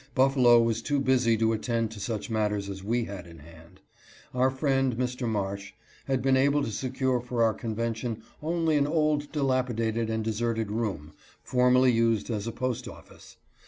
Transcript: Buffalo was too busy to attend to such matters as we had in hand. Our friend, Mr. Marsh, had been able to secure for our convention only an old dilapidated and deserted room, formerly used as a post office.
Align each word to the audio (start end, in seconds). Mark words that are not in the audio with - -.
Buffalo 0.15 0.59
was 0.59 0.81
too 0.81 0.99
busy 0.99 1.37
to 1.37 1.53
attend 1.53 1.91
to 1.91 1.99
such 1.99 2.31
matters 2.31 2.69
as 2.69 2.83
we 2.83 3.03
had 3.03 3.27
in 3.27 3.37
hand. 3.37 3.81
Our 4.33 4.49
friend, 4.49 4.95
Mr. 4.95 5.27
Marsh, 5.29 5.73
had 6.05 6.23
been 6.23 6.35
able 6.35 6.63
to 6.63 6.71
secure 6.71 7.19
for 7.21 7.43
our 7.43 7.53
convention 7.53 8.23
only 8.41 8.77
an 8.77 8.87
old 8.87 9.31
dilapidated 9.31 10.09
and 10.09 10.23
deserted 10.23 10.71
room, 10.71 11.13
formerly 11.43 11.91
used 11.91 12.31
as 12.31 12.47
a 12.47 12.51
post 12.51 12.87
office. 12.87 13.37